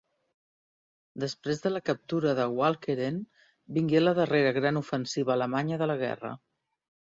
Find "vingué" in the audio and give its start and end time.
3.77-4.03